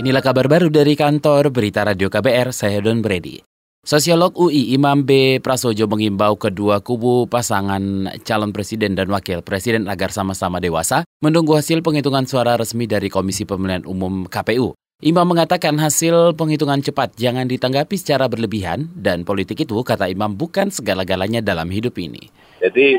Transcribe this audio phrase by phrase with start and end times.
[0.00, 3.44] Inilah kabar baru dari kantor Berita Radio KBR, saya Don Brady.
[3.84, 5.44] Sosiolog UI Imam B.
[5.44, 11.84] Prasojo mengimbau kedua kubu pasangan calon presiden dan wakil presiden agar sama-sama dewasa menunggu hasil
[11.84, 14.72] penghitungan suara resmi dari Komisi Pemilihan Umum KPU.
[15.04, 20.72] Imam mengatakan hasil penghitungan cepat jangan ditanggapi secara berlebihan dan politik itu, kata Imam, bukan
[20.72, 22.32] segala-galanya dalam hidup ini.
[22.64, 22.96] Jadi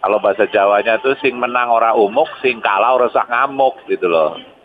[0.00, 4.56] kalau bahasa Jawanya itu sing menang orang umuk, sing kalah orang ngamuk gitu loh.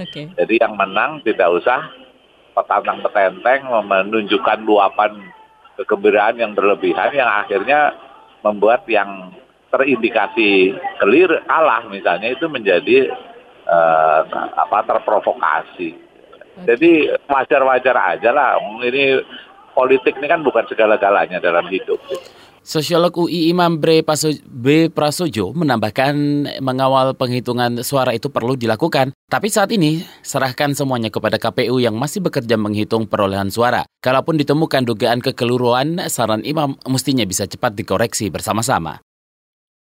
[0.00, 0.32] Okay.
[0.32, 1.92] Jadi yang menang tidak usah
[2.56, 5.20] petantang petenteng menunjukkan luapan
[5.76, 7.92] kegembiraan yang berlebihan yang akhirnya
[8.40, 9.32] membuat yang
[9.70, 13.12] terindikasi clear kalah misalnya itu menjadi
[13.68, 14.20] uh,
[14.56, 15.94] apa terprovokasi.
[15.94, 16.64] Okay.
[16.66, 16.92] Jadi
[17.30, 18.58] wajar-wajar aja lah.
[18.58, 19.22] Ini
[19.72, 22.00] politik ini kan bukan segala-galanya dalam hidup.
[22.70, 24.06] Sosiolog UI Imam B.
[24.94, 26.14] Prasojo menambahkan
[26.62, 29.10] mengawal penghitungan suara itu perlu dilakukan.
[29.26, 33.82] Tapi saat ini, serahkan semuanya kepada KPU yang masih bekerja menghitung perolehan suara.
[33.98, 39.02] Kalaupun ditemukan dugaan kekeliruan, saran Imam mestinya bisa cepat dikoreksi bersama-sama.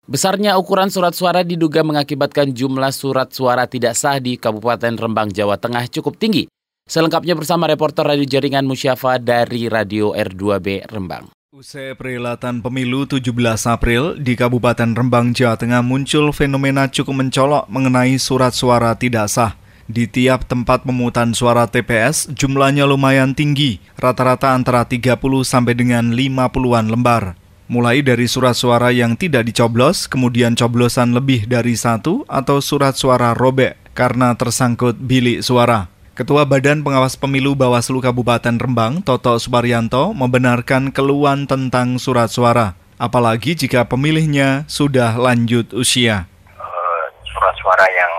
[0.10, 5.62] Besarnya ukuran surat suara diduga mengakibatkan jumlah surat suara tidak sah di Kabupaten Rembang, Jawa
[5.62, 6.50] Tengah cukup tinggi.
[6.90, 11.43] Selengkapnya bersama reporter Radio Jaringan Musyafa dari Radio R2B Rembang.
[11.54, 13.30] Usai perhelatan pemilu 17
[13.70, 19.54] April di Kabupaten Rembang, Jawa Tengah muncul fenomena cukup mencolok mengenai surat suara tidak sah.
[19.86, 25.14] Di tiap tempat pemungutan suara TPS jumlahnya lumayan tinggi, rata-rata antara 30
[25.46, 27.38] sampai dengan 50-an lembar.
[27.70, 33.38] Mulai dari surat suara yang tidak dicoblos, kemudian coblosan lebih dari satu atau surat suara
[33.38, 35.93] robek karena tersangkut bilik suara.
[36.14, 43.58] Ketua Badan Pengawas Pemilu Bawaslu Kabupaten Rembang, Toto Suparyanto, membenarkan keluhan tentang surat suara, apalagi
[43.58, 46.30] jika pemilihnya sudah lanjut usia.
[46.54, 48.14] Uh, surat suara yang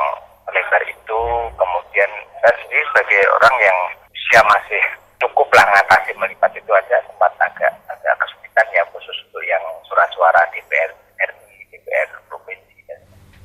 [0.51, 1.21] lebar itu
[1.55, 2.11] kemudian
[2.43, 3.79] saya sendiri sebagai orang yang
[4.11, 4.83] usia masih
[5.23, 10.11] cukup lah ngatasi melipat itu aja sempat agak agak kesulitan ya khusus untuk yang surat
[10.11, 10.91] suara DPR
[11.31, 12.75] RI, DPR provinsi.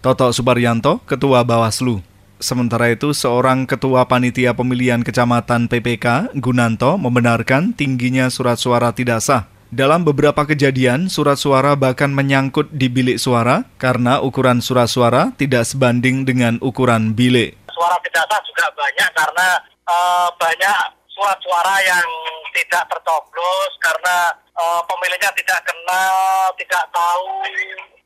[0.01, 2.08] Toto Suparyanto, Ketua Bawaslu.
[2.39, 9.51] Sementara itu, seorang ketua panitia pemilihan kecamatan PPK, Gunanto, membenarkan tingginya surat suara tidak sah.
[9.75, 15.67] Dalam beberapa kejadian, surat suara bahkan menyangkut di bilik suara karena ukuran surat suara tidak
[15.67, 17.59] sebanding dengan ukuran bilik.
[17.75, 19.47] Suara tidak sah juga banyak karena
[19.83, 20.79] uh, banyak
[21.11, 22.07] surat suara yang
[22.55, 27.27] tidak tercoblos karena uh, pemilihnya tidak kenal, tidak tahu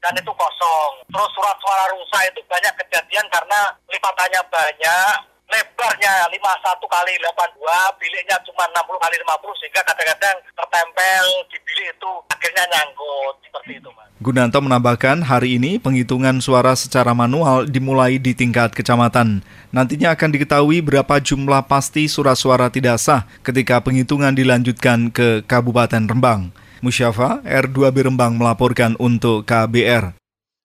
[0.03, 0.91] dan itu kosong.
[1.07, 5.15] Terus surat suara rusak itu banyak kejadian karena lipatannya banyak,
[5.47, 12.11] lebarnya 51 kali 82, biliknya cuma 60 kali 50 sehingga kadang-kadang tertempel di bilik itu
[12.27, 14.11] akhirnya nyangkut seperti itu, Mas.
[14.19, 19.43] Gunanto menambahkan hari ini penghitungan suara secara manual dimulai di tingkat kecamatan.
[19.71, 26.07] Nantinya akan diketahui berapa jumlah pasti surat suara tidak sah ketika penghitungan dilanjutkan ke Kabupaten
[26.07, 26.62] Rembang.
[26.83, 30.19] Musyafa, R2B Rembang melaporkan untuk KBR.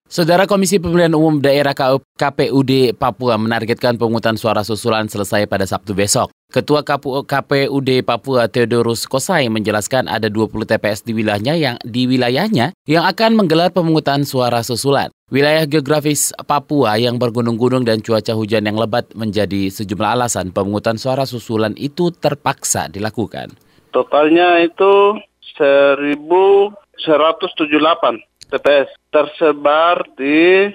[0.09, 1.77] Saudara Komisi Pemilihan Umum Daerah
[2.17, 6.33] KPUD Papua menargetkan pemungutan suara susulan selesai pada Sabtu besok.
[6.49, 13.05] Ketua KPUD Papua Theodorus Kosai menjelaskan ada 20 TPS di wilayahnya yang di wilayahnya yang
[13.05, 15.13] akan menggelar pemungutan suara susulan.
[15.29, 21.29] Wilayah geografis Papua yang bergunung-gunung dan cuaca hujan yang lebat menjadi sejumlah alasan pemungutan suara
[21.29, 23.53] susulan itu terpaksa dilakukan.
[23.93, 25.21] Totalnya itu
[25.59, 30.73] 1178 TPS tersebar di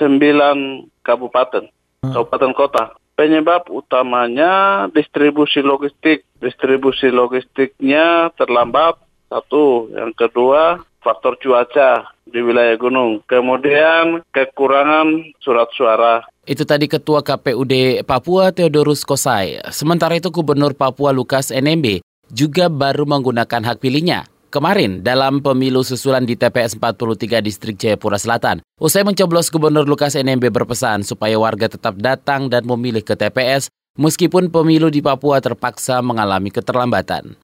[0.00, 1.68] 9 kabupaten,
[2.06, 2.12] hmm.
[2.16, 2.84] kabupaten kota.
[3.12, 6.24] Penyebab utamanya distribusi logistik.
[6.40, 8.96] Distribusi logistiknya terlambat,
[9.28, 9.92] satu.
[9.92, 13.20] Yang kedua, faktor cuaca di wilayah gunung.
[13.28, 16.24] Kemudian kekurangan surat suara.
[16.48, 19.60] Itu tadi Ketua KPUD Papua Theodorus Kosai.
[19.68, 26.26] Sementara itu Gubernur Papua Lukas NMB juga baru menggunakan hak pilihnya kemarin dalam pemilu susulan
[26.26, 28.60] di TPS 43 Distrik Jayapura Selatan.
[28.76, 34.50] Usai mencoblos Gubernur Lukas NMB berpesan supaya warga tetap datang dan memilih ke TPS meskipun
[34.50, 37.38] pemilu di Papua terpaksa mengalami keterlambatan.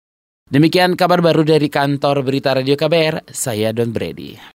[0.47, 4.39] Demikian kabar baru dari kantor Berita Radio KBR, saya Don Brady.